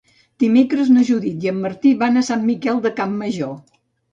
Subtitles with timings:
[0.43, 3.57] Dimecres na Judit i en Martí van a Sant Miquel de Campmajor.